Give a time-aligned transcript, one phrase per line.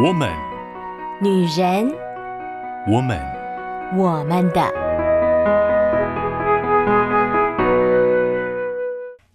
[0.00, 0.32] 我们，
[1.20, 1.92] 女人，
[2.86, 3.18] 我们，
[3.96, 4.62] 我们的。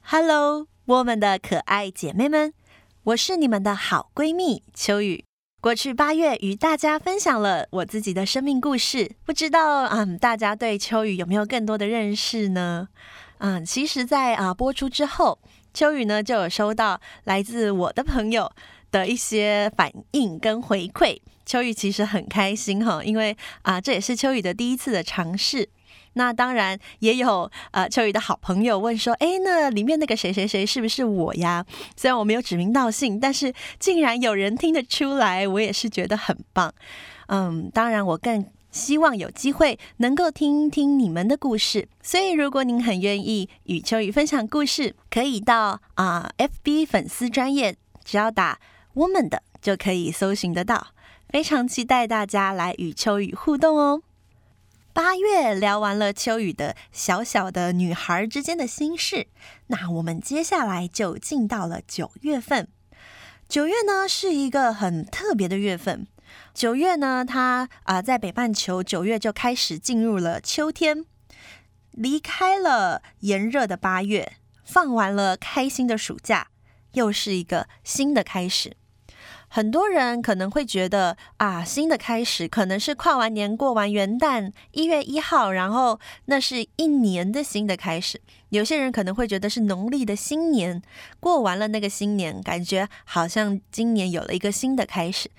[0.04, 2.54] Hello，我们的可爱姐妹们，
[3.04, 5.26] 我是你们的好闺蜜秋雨。
[5.60, 12.88] 过去八月与大家分享了我自己的生命故事，不知道嗯，大家对秋雨有没有更多的认识呢？
[13.40, 15.40] 嗯，其实在，在啊播出之后，
[15.74, 18.50] 秋雨呢就有收到来自我的朋友
[18.94, 21.18] 的一些反应跟回馈，
[21.48, 25.68] 秋雨其实很开心哈，因为啊这也是秋雨的第一次的尝试。
[26.14, 31.66] 那当然也有呃秋雨的好朋友问说，哎，那里面那个谁谁谁是不是我呀？
[31.98, 36.72] 虽然我没有指名道姓，但是竟然有人听得出来，我也是觉得很棒。
[37.30, 48.60] 嗯，当然我更希望有机会能够听听你们的故事，所以如果您很愿意与秋雨分享故事，可以到啊、FB 粉丝专业，只要打。
[48.94, 50.90] 我们的就可以搜寻得到，
[51.30, 54.04] 非常期待大家来与秋雨互动哦。
[54.94, 59.26] 八月聊完了秋雨的小小的女孩之间的心事，
[59.68, 62.68] 那我们接下来就进到了九月份。
[63.50, 66.06] 九月呢是一个很特别的月份，
[66.54, 71.04] 九月呢它啊、在北半球九月就开始进入了秋天，
[71.90, 76.50] 离开了炎热的八月，放完了开心的暑假，
[76.92, 78.78] 又是一个新的开始。
[79.56, 88.20] 很多人可能会觉得啊，新的开始可能是跨完年、过完元旦，一月一号，然后那是一年的新的开始。
[88.50, 90.82] 有些人可能会觉得是农历的新年，
[91.20, 95.30] 过完了那个新年，感觉好像今年有了一个新的开始。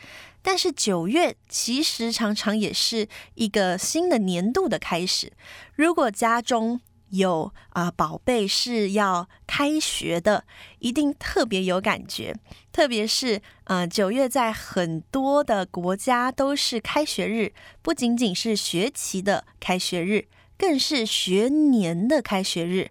[0.43, 5.33] 但是九月其实常常也是一个新的年度的开始。
[5.75, 6.81] 如果家中
[7.17, 10.45] 有啊，宝贝是要开学的，
[10.79, 12.37] 一定特别有感觉。
[12.73, 20.27] 特别是啊，九月在很多的国家都是开学日，不仅仅是学期的开学日，
[20.59, 22.91] 更是学年的开学日。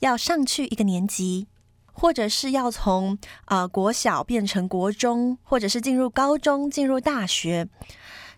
[0.00, 1.48] 要上去一个年级，
[1.92, 7.66] 或者是要从啊国小变成国中，或者是进入高中、进入大学，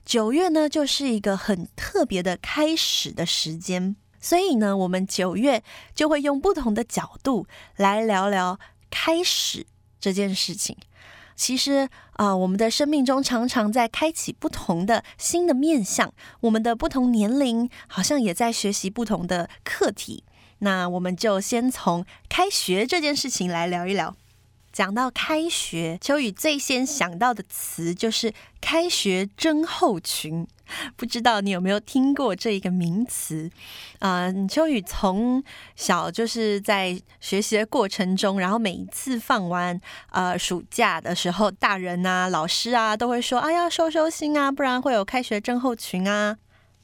[0.04, 3.96] 九月呢，就是一个很特别的开始的时间。
[4.20, 5.62] 所以呢，我们九月
[5.94, 7.46] 就会用不同的角度
[7.76, 8.58] 来聊聊
[8.90, 9.66] 开始
[10.00, 10.76] 这件事情。
[11.36, 20.24] 其实啊、我们的生命中常常在开启不同的新的面向，我们的不同年龄好像也在学习不同的课题。
[20.58, 24.16] 那我们就先从开学这件事情来聊一聊。
[24.72, 30.44] 讲到开学，秋雨最先想到的词就是“开学症候群”。
[30.96, 33.50] 不知道你有没有听过这一个名词？
[33.98, 35.42] 啊、秋雨从
[35.76, 39.80] 小就是在学习的过程中，然后每一次放完
[40.10, 46.36] 呃暑假的时候，大人啊、老师啊都会说：“啊，要收收心啊，不然会有开学症候群啊。”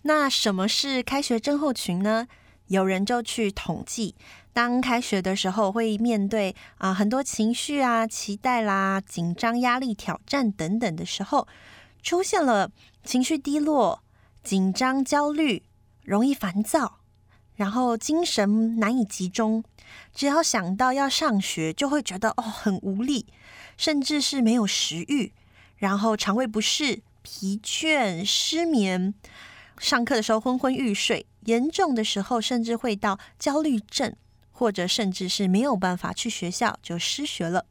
[0.07, 2.27] 那什么是开学症候群呢？
[2.67, 4.15] 有人就去统计。
[4.53, 11.49] 当开学的时候，会面对啊、很多情绪啊、期待啦、紧张、压力、挑战等等的时候，
[12.03, 12.71] 出现了
[13.05, 14.03] 情绪低落、
[14.43, 15.63] 紧张、焦虑、
[16.03, 17.01] 容易烦躁，
[17.55, 19.63] 然后精神难以集中。
[20.13, 23.27] 只要想到要上学，就会觉得哦很无力，
[23.77, 25.33] 甚至是没有食欲，
[25.77, 29.15] 然后肠胃不适、疲倦、失眠，
[29.79, 34.17] 上课的时候昏昏欲睡，严重的时候甚至会到焦虑症。
[34.57, 37.67] 或者甚至是没有办法去学校就失学了，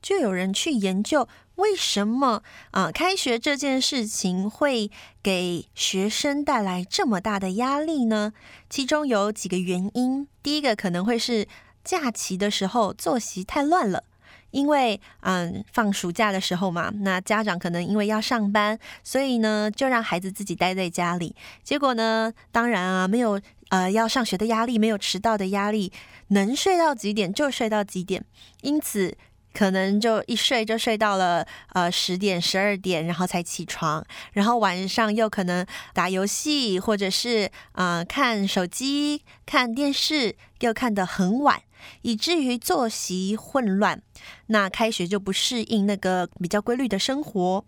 [0.00, 1.26] 就有人去研究
[1.60, 4.90] 为什么啊、开学这件事情会
[5.22, 8.32] 给学生带来这么大的压力呢？
[8.68, 11.46] 其中有几个原因，第一个可能会是
[11.84, 14.02] 假期的时候作息太乱了，
[14.50, 23.40] 因为嗯放暑假的时候嘛，那家长可能因为要上班，所以呢就让孩子自己待在家里，结果呢当然啊没有。
[23.70, 25.92] 呃，要上学的压力，没有迟到的压力，
[26.30, 28.24] 能睡到几点就睡到几点，
[28.62, 29.16] 因此
[29.52, 41.62] 可能就一睡就睡到了呃十点、十二点，然后才起床，然后晚上又可能打游戏，或者是啊看手机、看电视，又看得很晚，
[42.02, 44.00] 以至于作息混乱，
[44.46, 47.64] 那开学就不适应那个比较规律的生活。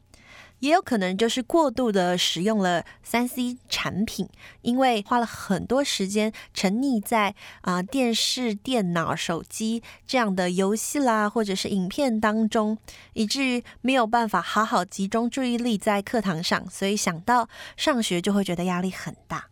[0.62, 4.28] 也有可能就是过度的使用了三 C 产品，
[4.60, 12.78] 因为花了很多时间沉溺在啊、电视、电脑、手机这样的游戏啦，或者是影片当中，
[13.14, 19.46] 以至于没有办法好好集中注意力在课堂上，所以想到上学就会觉得压力很大。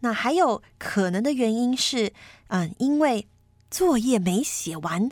[0.00, 2.14] 那还有可能的原因是，
[2.48, 3.28] 嗯，因为
[3.70, 5.10] 作业没写完。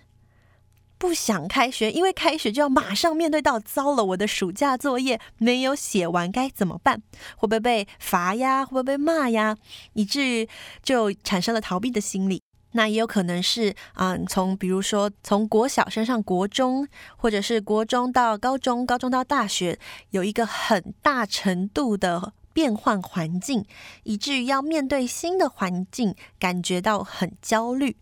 [1.00, 7.00] 不想开学，因为开学就要马上面对到，糟了，我的暑假作业没有写完，该怎么办？
[7.36, 8.62] 会不会被罚呀？
[8.62, 9.56] 会不会被骂呀？
[9.94, 10.46] 以至于
[10.82, 12.42] 就产生了逃避的心理。
[12.72, 16.86] 那也有可能是啊，从比如说从国小升上国中，
[17.16, 19.78] 或者是国中到高中，高中到大学，
[20.10, 23.64] 有一个很大程度的变换环境，
[24.02, 27.96] 以至于要面对新的环境，感觉到很焦虑。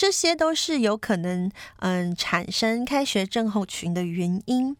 [0.00, 4.74] 这些都是有可能嗯产生开学症候群的原因，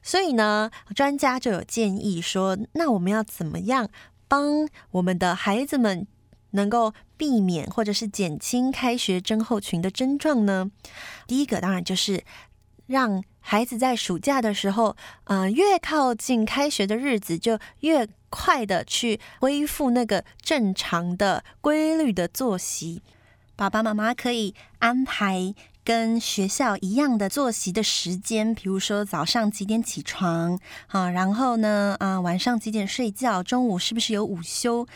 [0.00, 3.90] 所以呢，专家就有建议说，那我们要怎么样
[4.28, 6.06] 帮我们的孩子们
[6.52, 10.70] 能够避免或者是减轻开学症候群的症状呢？
[11.26, 12.22] 第一个当然就是
[12.86, 23.02] 让孩子在暑假的时候，嗯，越靠近开学的日子，就越快的去恢复那个正常的规律的作息。
[23.60, 25.54] 爸爸妈妈可以安排
[25.84, 34.86] 跟学校一样的作息的时间，比如说早上几点起床啊，然后呢，啊，晚上几点睡觉，中午是不是有午休，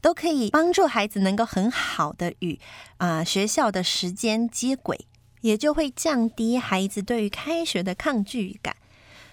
[0.00, 2.58] 都可以帮助孩子能够很好的与
[2.96, 5.06] 啊学校的时间接轨，
[5.42, 8.74] 也就会降低孩子对于开学的抗拒感。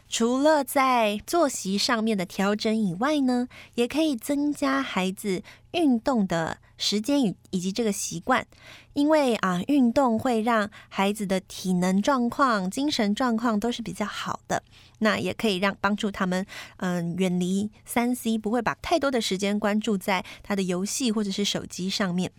[0.09, 5.41] 除了在作息上面的调整以外呢，也可以增加孩子
[5.71, 8.45] 运动的时间与以及这个习惯，
[8.93, 14.63] 因为啊，运动会让孩子的体能状况、精神状况都是比较好的。
[14.99, 16.45] 那也可以让帮助他们，
[16.77, 22.31] 嗯，远离三 C，不会把太多的时间关注在他的游戏或者是手机上面。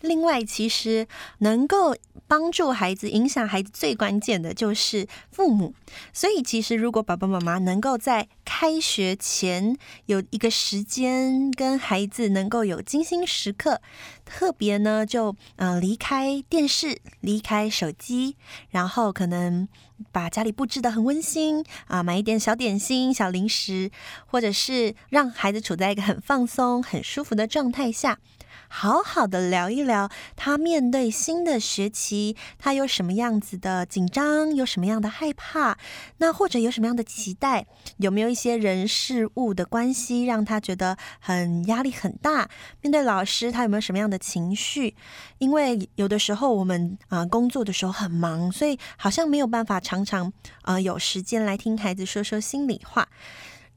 [0.00, 1.06] 另外，其实
[1.38, 1.96] 能够
[2.28, 5.74] 帮助孩子、影响孩子最关键的就是父母。
[6.12, 9.76] 所以，其实如果爸爸妈妈能够在开学前
[10.06, 13.80] 有一个时间跟孩子能够有精心时刻，
[14.24, 18.36] 特别呢就呃离开电视、离开手机，
[18.70, 19.66] 然后可能
[20.12, 23.90] 把家里布置的很温馨啊，买一点小点心、小零食，
[24.26, 28.18] 或者是让孩子处在一个很放松、很舒服的状态下。
[28.68, 35.78] 好好的聊一聊，他面对新的学期，他有什么样子的紧张，有什么样的害怕，
[36.18, 37.66] 那或者有什么样的期待，
[37.98, 42.48] 有没有一些人事物的关系让他觉得很压力很大？
[42.80, 44.94] 面对老师，他有没有什么样的情绪？
[45.38, 50.32] 因为有的时候我们啊、工作的时候很忙，所以好像没有办法常常
[50.62, 53.08] 啊、有时间来听孩子说说心里话。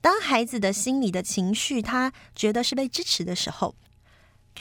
[0.01, 3.75] 当孩子的心理的情绪，他觉得是被支持的时候。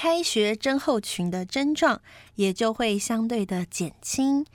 [0.00, 2.00] 开学症候群的症状
[2.36, 4.46] 也就会相对的减轻，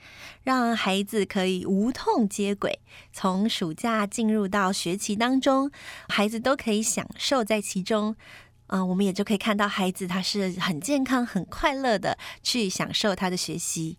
[0.42, 2.80] 让孩子可以无痛接轨，
[3.12, 5.70] 从暑假进入到学期当中，
[6.08, 8.16] 孩子都可以享受在其中。
[8.68, 13.98] 啊、我们也就可以看到孩子他是很健康、很快乐的去享受他的学习。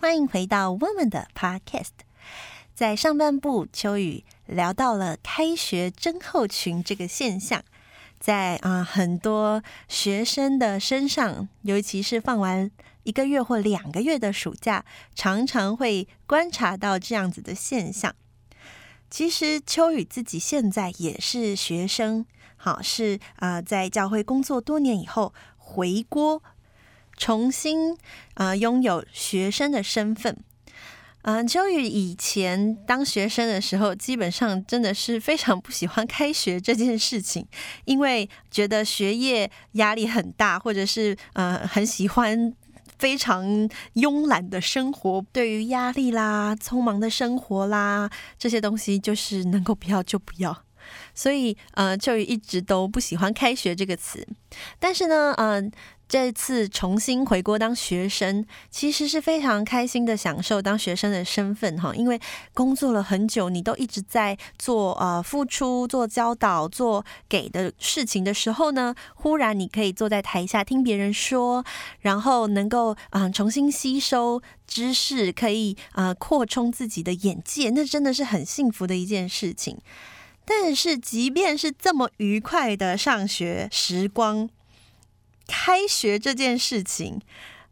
[0.00, 1.90] 欢迎回到我们的 Podcast，
[2.82, 4.24] 在上半部秋雨。
[4.46, 7.62] 聊到了开学症候群这个现象，
[8.18, 12.68] 在啊、很多学生的身上，尤其是放完
[13.04, 14.84] 一个月或两个月的暑假，
[15.14, 18.16] 常常会观察到这样子的现象。
[19.08, 22.26] 其实秋雨自己现在也是学生，
[22.56, 26.42] 好是啊、在教会工作多年以后回国，
[27.16, 27.96] 重新
[28.34, 30.42] 啊、拥有学生的身份。
[31.22, 37.46] 嗯，秋雨以前当学生的时候，基本上真的是非常不喜欢开学这件事情，
[37.84, 42.52] 因为觉得学业压力很大，或者是呃很喜欢
[42.98, 43.46] 非常
[43.94, 45.24] 慵懒的生活。
[45.32, 50.64] 对于压力啦、匆忙的生活啦这些东西，就是能够不要就不要。
[51.14, 54.26] 所以呃，秋雨一直都不喜欢开学这个词。
[54.80, 55.70] 但是呢，嗯、
[56.12, 62.20] 这次重新回国当学生，其实是非常开心的享受当学生的身份哈，因为
[62.52, 71.64] 工作了很久，你都一直在做呃付出、做教导、做给的事情的时候呢，忽然你可以坐在台下听别人说，
[72.00, 79.78] 然后能够啊、重新吸收知识，可以啊、扩充自己的眼界，那真的是很幸福的一件事情。
[80.44, 84.50] 但是，即便是这么愉快的上学时光，
[85.46, 87.20] 开学这件事情，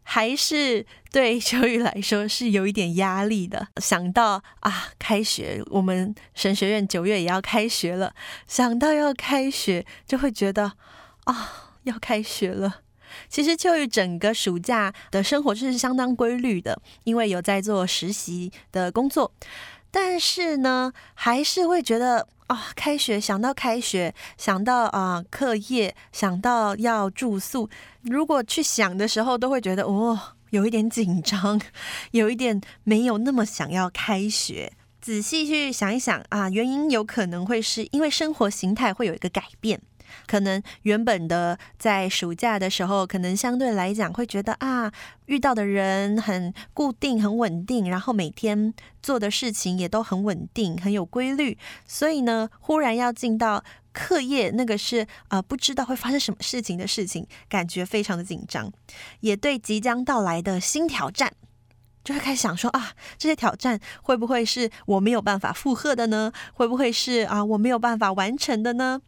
[0.02, 3.68] 还是对秋雨来说是有一点压力的。
[3.80, 8.14] 想到啊，开学，我们神学院九月也要开学了。
[8.46, 10.72] 想到要开学，就会觉得
[11.24, 12.80] 啊，要开学了。
[13.28, 19.32] 其实秋雨整个暑假的生活是相当规律的，因为有在做实习的工作。
[19.90, 27.68] 但是呢，还是会觉得啊、开学想到开学，想到啊、课业，想到要住宿，
[28.02, 30.18] 如果去想的时候，都会觉得哦，
[30.50, 31.60] 有一点紧张，
[32.10, 34.72] 有一点没有那么想要开学。
[35.00, 39.80] 仔细去想一想啊，原因有可能会是因为生活形态会有一个改变。
[40.26, 44.92] 可能原本的在暑假的时候，可能相对来讲会觉得啊，
[45.26, 51.56] 遇到的人很固定、很稳定，然后每天做的事情也都很稳定、很有规律。
[51.86, 53.62] 所以呢，忽然要进到
[53.92, 58.72] 课业，那个是啊、不知道会发生什么事情的事情，感觉非常的紧张，
[59.20, 61.32] 也对即将到来的新挑战，
[62.04, 66.32] 就会开始想说啊，这些挑战会不会是我没有办法负荷的呢？
[66.54, 69.00] 会不会是啊，我没有办法完成的呢？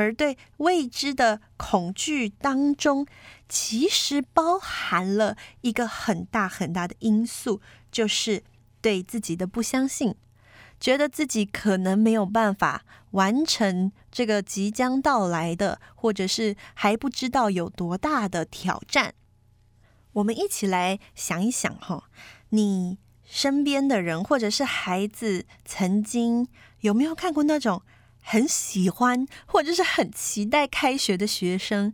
[0.00, 3.06] 而对未知的恐惧当中，
[3.50, 7.60] 其实包含了一个很大很大的因素，
[7.92, 8.42] 就是
[8.80, 10.14] 对自己的不相信，
[10.80, 19.12] 觉得自己可能没有办法完成这个即将到来的，或者是还不知道有多大的挑战。
[20.14, 22.04] 我们一起来想一想哈，
[22.48, 26.48] 你身边的人或者是孩子，曾经
[26.80, 27.82] 有没有看过那种？
[28.20, 31.92] 很喜欢或者是很期待开学的学生，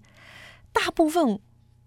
[0.72, 1.38] 大部分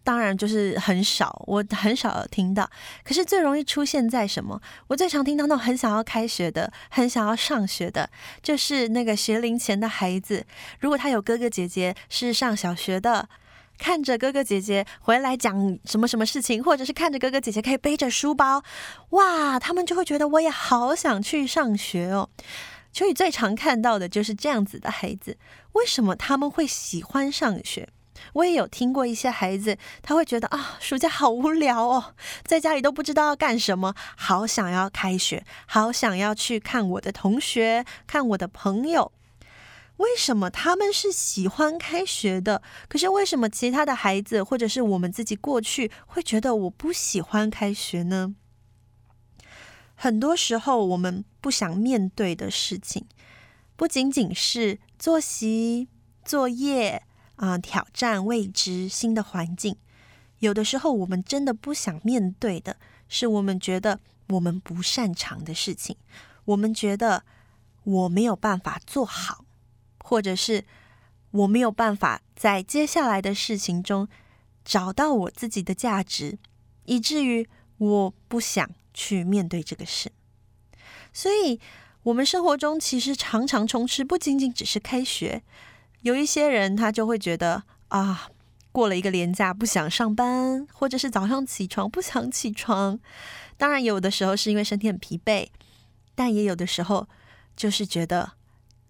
[0.03, 2.67] 当然就是很少，我很少有听到。
[3.03, 4.59] 可是最容易出现在什么？
[4.87, 8.09] 我最常听到那种很想要开学的、很想要上学的，
[8.41, 10.45] 就是那个学龄前的孩子。
[10.79, 13.29] 如果他有哥哥姐姐是上小学的，
[13.77, 18.63] 看着哥哥姐姐回来讲什么什么事情，或者是看着哥哥姐姐可以背着书包，
[19.11, 22.29] 哇，他们就会觉得我也好想去上学哦。
[22.91, 25.37] 秋雨最常看到的就是这样子的孩子，
[25.73, 27.87] 为什么他们会喜欢上学？
[28.33, 39.13] 我也有听过一些孩子，他会觉得啊，暑假好无聊哦，在家里都不知道要干什么，好想要开学，好想要去看我的同学，看我的朋友。
[39.97, 42.61] 为什么他们是喜欢开学的？
[42.89, 48.35] 可是为什么其他的孩子，或者是我们自己过去，会觉得我不喜欢开学呢？
[50.01, 53.05] 很多时候，我们不想面对的事情，
[53.75, 55.89] 不仅仅是作息、
[56.23, 57.03] 作业
[57.35, 59.75] 啊、挑战未知、新的环境。
[60.37, 62.77] 有的时候，我们真的不想面对的，
[63.09, 65.97] 是我们觉得我们不擅长的事情，
[66.45, 67.25] 我们觉得
[67.83, 69.43] 我没有办法做好，
[69.99, 70.63] 或者是
[71.31, 74.07] 我没有办法在接下来的事情中
[74.63, 76.39] 找到我自己的价值，
[76.85, 77.45] 以至于
[77.79, 78.71] 我不想。
[78.99, 80.11] 去面对这个事，
[81.13, 81.57] 所以
[82.03, 85.41] 我们生活中其实常常充斥，不仅仅只是开学。
[86.01, 88.29] 有一些人他就会觉得啊，
[88.73, 92.99] 过了一个年假不想上班，或者是早上起床不想起床。
[93.55, 95.47] 当然，有的时候是因为身体很疲惫，
[96.13, 97.07] 但也有的时候
[97.55, 98.33] 就是觉得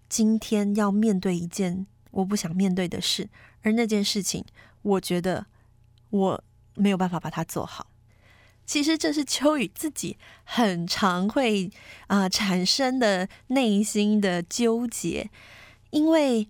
[0.10, 3.30] 今天要面对一件我不想面对的事，
[3.62, 4.44] 而那件事情，
[4.82, 5.46] 我觉得
[6.10, 7.86] 我没有办法把它做好。
[8.70, 11.72] 其实这是秋雨自己很常会
[12.06, 15.32] 啊、产生的内心的纠结，
[15.90, 16.48] 因为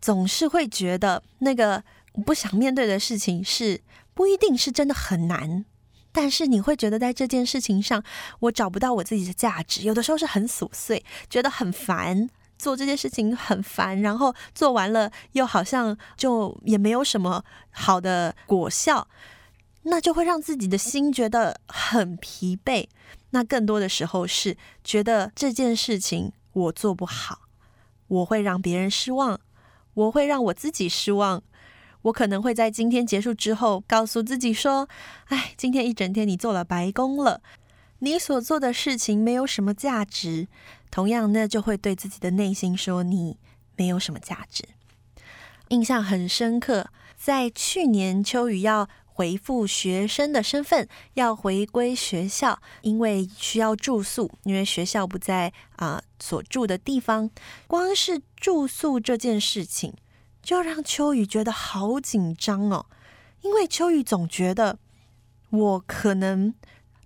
[0.00, 1.84] 总是会觉得那个
[2.26, 3.80] 不想面对的事情是
[4.12, 5.64] 不一定是真的很难，
[6.10, 8.02] 但是你会觉得在这件事情上
[8.40, 12.28] 我找不到我自己的价值，有的时候是很琐碎，觉得很烦，
[12.58, 19.06] 做这件事情很烦，然后做完了又好像就也没有什么好的果效。
[19.84, 22.86] 那就会让自己的心觉得很疲惫。
[23.30, 27.48] 那更多的时候是觉得这件事情我做不好，
[28.06, 29.40] 我会让别人失望，
[29.94, 31.42] 我会让我自己失望。
[32.02, 34.88] 我可能会在今天结束之后告诉自己说
[35.28, 37.40] ：“哎，今天一整天你做了白工了，
[38.00, 40.48] 你所做的事情没有什么价值。”
[40.90, 43.38] 同样呢，就会对自己的内心说：“你
[43.76, 44.64] 没有什么价值。”
[45.68, 48.88] 印象很深刻，在去年秋雨要。
[49.14, 57.30] 回复学生的身份，要回归学校，因为需要住宿，因为学校不在啊、所住的地方。
[57.66, 59.92] 光是住宿这件事情，
[60.42, 62.86] 就让秋雨觉得好紧张哦。
[63.42, 64.78] 因为秋雨总觉得
[65.50, 66.54] 我可能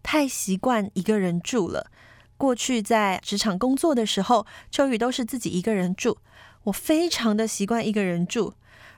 [0.03, 1.91] 太习惯一个人住了。
[2.37, 6.19] 过去在职场工作的时候，秋雨都是自己一个人住，
[6.65, 8.55] 我非常的习惯一个人住。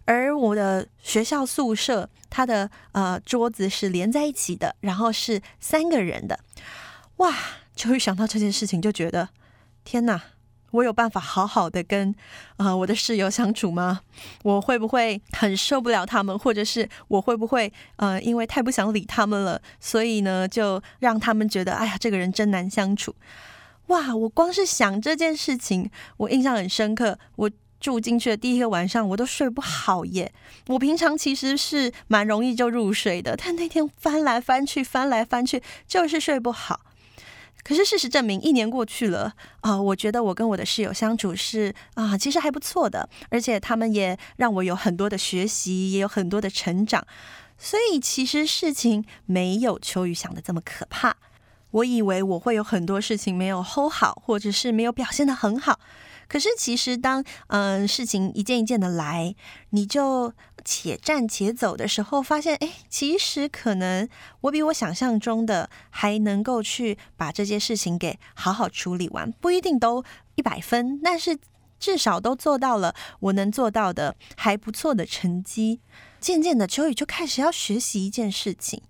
[0.08, 6.40] 而我的学校宿舍，它的呃桌子是连在一起的，然后是三个人的，
[7.16, 7.34] 哇！
[7.74, 9.28] 就一想到这件事情，就觉得
[9.84, 10.18] 天哪，
[10.70, 12.14] 我有办法好好的跟
[12.56, 14.00] 呃我的室友相处吗？
[14.44, 23.14] 我会不会很受不了他们，或者是我会不会呃因为太不想理他们了，所以呢就让他们觉得哎呀这个人真难相处。
[23.88, 27.18] 哇，我光是想这件事情，我印象很深刻。
[27.36, 27.50] 我
[27.80, 30.32] 住进去的第一个晚上，我都睡不好耶。
[30.66, 36.80] 我平常其实是蛮容易就入睡的，但那天翻来翻去，翻来翻去，就是睡不好。
[37.64, 47.06] 可是事实证明，一年过去了啊、我觉得我跟我的室友相处是啊、其实还不错的，而且他们也让我有很多的学习，也有很多的成长。
[47.58, 51.16] 所以其实事情没有秋雨想的这么可怕。
[51.72, 55.78] 我以为我会有很多事情没有 hold 好，或者是没有表现得很好。
[56.28, 59.34] 可是其实当嗯、事情一件一件的来，
[59.70, 60.32] 你就
[60.64, 64.06] 且战且走的时候，发现哎，其实可能
[64.42, 70.04] 我比我想象中的还能够去把这件事情给好好处理完，不一定都
[70.34, 71.38] 一百分，但是
[71.80, 75.80] 至少都做到了我能做到的还不错的成绩。
[76.20, 78.82] 渐渐的，秋雨就开始要学习一件事情，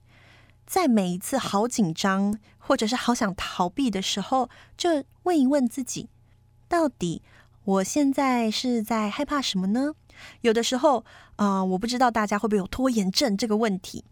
[0.66, 6.09] 在每一次好紧张或者是好想逃避的时候，就问一问自己。
[6.68, 7.22] 到底
[7.64, 9.94] 我现在是在害怕什么呢？
[10.42, 11.04] 有的时候，
[11.37, 14.04] 啊、我不知道大家会不会有拖延症这个问题。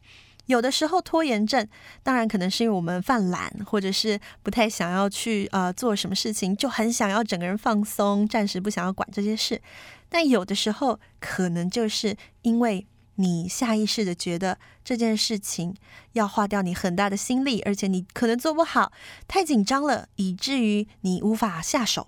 [0.46, 1.66] 有的时候拖延症，
[2.04, 9.60] 当然可能是因为我们犯懒，或者是不太想要去呃做什么事情，就很想要整个人放松，暂时不想要管这些事。
[10.08, 12.86] 但有的时候，可能就是因为
[13.16, 15.74] 你下意识的觉得这件事情
[16.12, 18.92] 要花掉你很大的心力，而且你可能做不好，
[19.26, 22.06] 太紧张了，以至于你无法下手。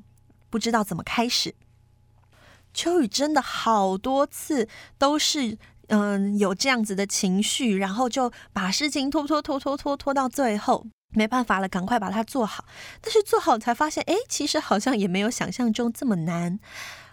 [0.51, 1.55] 不知道怎么开始，
[2.73, 12.65] 秋雨真的好多次都是嗯有这样子的情绪，然后就把事情拖拖拖拖拖拖到最后，没办法了，赶快把它做好。
[13.01, 16.59] 但是做好才发现，哎，其实好像也没有想象中这么难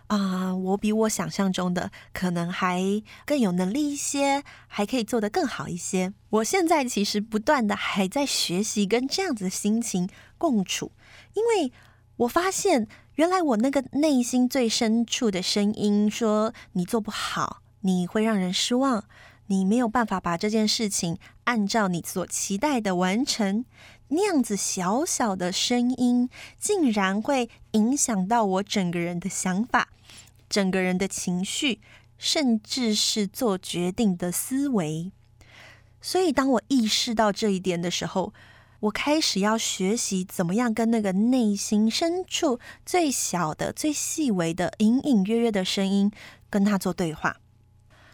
[0.07, 0.53] 啊！
[0.53, 6.13] 我比我想象中的可能还更有能力一些，还可以做得更好一些。
[6.29, 10.91] 我现在其实不断的还在学习跟这样子的心情共处，
[11.33, 11.71] 因为
[12.17, 12.87] 我发现。
[13.15, 19.05] 原来我那个内心最深处的声音说：“你做不好，你会让人失望，
[19.47, 23.63] 你没有办法把这件事情按照你所期待的完成。”
[24.09, 26.29] 那样子小小的声音，
[26.59, 29.87] 竟然会影响到我整个人的想法、
[30.49, 31.79] 整个人的情绪，
[32.17, 35.09] 甚至是做决定的思维。
[36.01, 38.33] 所以，当我意识到这一点的时候，
[38.85, 46.11] 我开始要学习怎么样跟那个内心深处最小的、最细微的、隐隐约约的声音
[46.51, 47.37] 跟他做对话。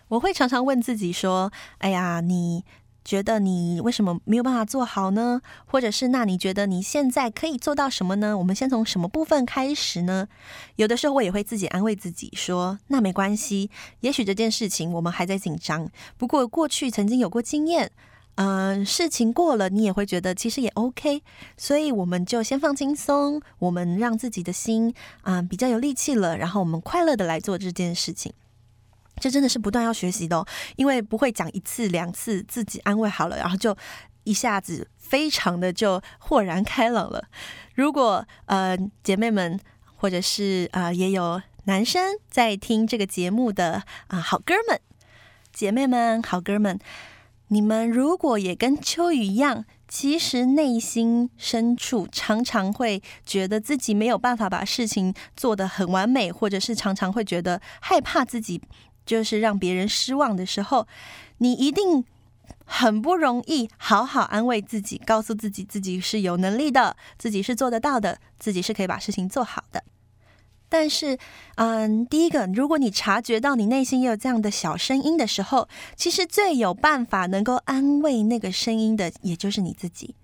[0.10, 2.64] 我会常常问自己说：“哎呀，你
[3.04, 5.42] 觉得你为什么没有办法做好呢？
[5.66, 8.38] 或者是那你觉得你现在可以做到什么呢？
[8.38, 10.30] 我们先从什么部分开始呢？”
[10.78, 17.92] 有的时候我也会自己安慰自己说：“那没关系，也许这件事情我们还在紧张，不过过去曾经有过经验。”
[18.36, 21.22] 嗯、事情过了，你也会觉得其实也 OK，
[21.58, 28.34] 所以我们就先放轻松，我们让自己的心啊、比较有力气了，然后我们快乐的来做这件事情。
[29.20, 33.78] 这真的是不断要学习的哦，因为不会讲一次两次自己安慰好了，然后就
[34.24, 37.26] 一下子非常的就豁然开朗了。
[37.76, 39.60] 如果呃姐妹们
[39.98, 44.80] 或者是啊、也有男生在听这个节目的啊、好哥们、
[45.54, 46.80] 姐妹们、好哥们。
[47.54, 58.62] 你们如果也跟秋雨一样，其实内心深处常常会觉得自己没有办法把事情做得很完美，或者是常常会觉得害怕自己
[59.06, 60.88] 就是让别人失望的时候，
[61.40, 62.06] 你一定
[62.64, 69.84] 很不容易好好安慰自己，告诉自己自己是有能力的，自己是做得到的，自己是可以把事情做好的。
[70.74, 71.18] 但是，
[71.56, 80.16] 嗯，第一个，如果你察觉到你内心也有这样的小声音的时候，其实最有办法能够安慰那个声音的，也就是你自己。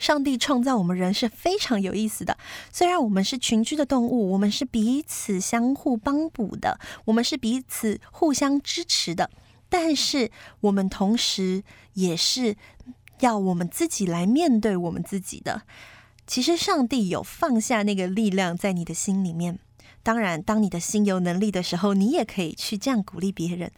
[0.00, 2.36] 上帝创造我们人是非常有意思的，
[2.72, 9.30] 虽然我们是群居的动物，我们是彼此相互帮补的，我们是彼此互相支持的，
[9.68, 11.62] 但是我们同时
[11.94, 12.56] 也是
[13.20, 15.62] 要我们自己来面对我们自己的。
[16.26, 19.58] 其实，上帝有放下那个力量在你的心里面。
[20.08, 23.70] 当然，当你的心有能力的时候，你也可以去这样鼓励别人，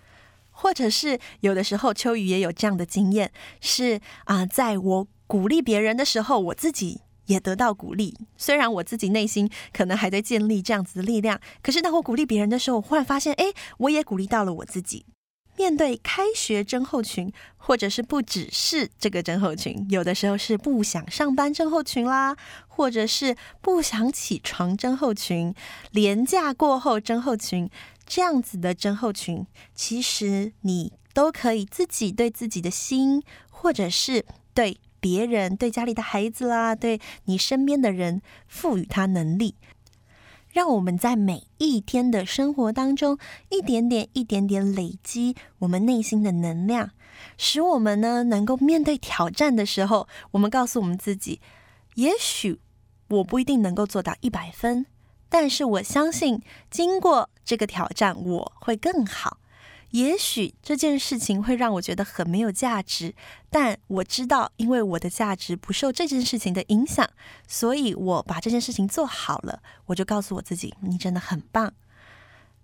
[0.52, 8.16] 或者是有的时候，秋雨也有这样的经验，是啊、在我鼓励别人的时候，我自己也得到鼓励。
[8.36, 13.46] 虽然我自己内心可能还在建立这样子的力量，可是当我鼓励别人的时候，我忽然发现，哎，
[13.78, 15.06] 我也鼓励到了我自己。
[15.61, 22.35] 面对开学症候群，或者是不只是这个症候群，有的时候是不想上班症候群啦，
[22.66, 25.55] 或者是不想起床症候群，
[25.90, 27.68] 连假过后症候群，
[28.07, 39.57] 这样子的症候群，其实你都可以自己对自己的心，或者是对别人、对家里的孩子啦，对你身边的人，赋予他能力，
[40.52, 43.18] 让我们在每一天的生活当中，
[43.50, 46.90] 一点点、一点点累积我们内心的能量，
[47.36, 51.40] 使我们呢能够面对挑战的时候，我们告诉我们自己，
[51.94, 52.60] 也许
[53.08, 54.86] 我不一定能够做到一百分，
[55.28, 59.38] 但是我相信，经过这个挑战，我会更好。
[59.90, 63.14] 也许这件事情会让我觉得很没有价值，
[63.50, 67.09] 但我知道，因为我的价值不受这件事情的影响，
[67.48, 69.62] 所以我把这件事情做好了。
[69.87, 71.72] 我就告诉我自己，你真的很棒。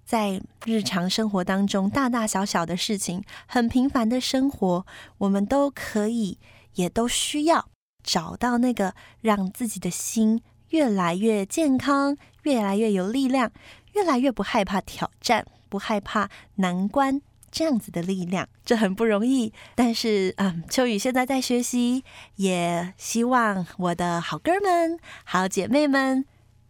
[0.05, 4.87] 在日常生活当中，大大小小的事情，很平凡的生活，
[5.19, 6.39] 我们都可以，
[6.75, 7.69] 也都需要
[8.05, 13.51] 找到那个让自己的心越来越健康，越来越有力量，
[13.95, 15.45] 越来越不害怕挑战。
[15.77, 19.53] 不害怕难关这样子的力量，这很不容易。
[19.75, 22.03] 但是，嗯，秋雨现在在学习，
[22.37, 26.25] 也希望我的好哥们、好姐妹们，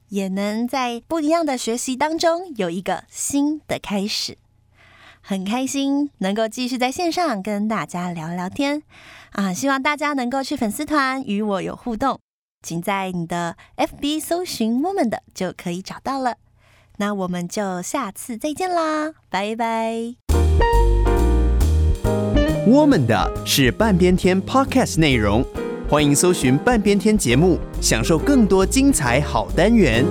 [0.09, 4.39] 也能在不一样的学习当中有一个新的开始。
[5.21, 8.83] 很开心能够继续在线上跟大家聊聊天
[9.31, 9.53] 啊！
[9.53, 12.19] 希望大家能够去粉丝团与我有互动，
[12.63, 16.39] 请在你的 FB 搜寻 Woman 的就可以找到了。
[16.99, 20.15] 那我们就下次再见啦，拜拜。
[22.67, 25.45] 我们的是半边天 Podcast 内容，
[25.89, 30.05] 欢迎搜寻半边天节目，享受更多精彩好单元。